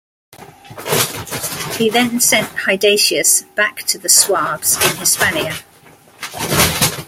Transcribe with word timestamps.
He 1.77 1.91
then 1.91 2.19
sent 2.21 2.47
Hydatius 2.65 3.43
back 3.53 3.83
to 3.83 3.99
the 3.99 4.07
Suebes 4.07 4.81
in 4.89 4.97
Hispania. 4.97 5.53